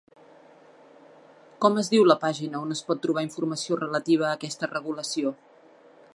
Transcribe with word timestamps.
Com 1.65 1.77
es 1.81 1.91
diu 1.95 2.07
la 2.07 2.17
pàgina 2.25 2.63
on 2.63 2.73
es 2.77 2.83
pot 2.89 3.05
trobar 3.05 3.27
informació 3.29 3.81
relativa 3.83 4.27
a 4.31 4.35
aquesta 4.41 4.73
regulació? 4.77 5.37